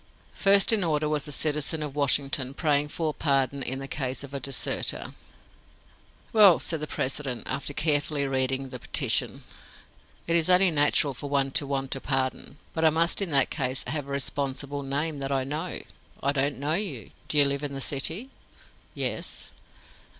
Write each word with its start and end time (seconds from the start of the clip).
First 0.33 0.71
in 0.73 0.83
order 0.83 1.07
was 1.07 1.27
a 1.27 1.31
citizen 1.31 1.83
of 1.83 1.95
Washington, 1.95 2.55
praying 2.55 2.87
for 2.87 3.13
pardon 3.13 3.61
in 3.61 3.77
the 3.77 3.87
case 3.87 4.23
of 4.23 4.33
a 4.33 4.39
deserter. 4.39 5.13
"Well," 6.33 6.57
said 6.57 6.79
the 6.79 6.87
President, 6.87 7.43
after 7.45 7.71
carefully 7.71 8.25
reading 8.27 8.69
the 8.69 8.79
petition, 8.79 9.43
"it 10.25 10.35
is 10.35 10.49
only 10.49 10.71
natural 10.71 11.13
for 11.13 11.29
one 11.29 11.51
to 11.51 11.67
want 11.67 11.95
pardon; 12.01 12.57
but 12.73 12.83
I 12.83 12.89
must 12.89 13.21
in 13.21 13.29
that 13.29 13.51
case 13.51 13.83
have 13.85 14.07
a 14.07 14.11
responsible 14.11 14.81
name 14.81 15.19
that 15.19 15.31
I 15.31 15.43
know. 15.43 15.83
I 16.23 16.31
don't 16.31 16.57
know 16.57 16.73
you. 16.73 17.11
Do 17.27 17.37
you 17.37 17.45
live 17.45 17.61
in 17.61 17.75
the 17.75 17.79
city?" 17.79 18.31
"Yes." 18.95 19.51